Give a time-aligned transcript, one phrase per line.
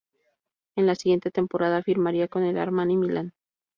[0.77, 3.35] En la siguiente temporada firmaría con el Armani Milán.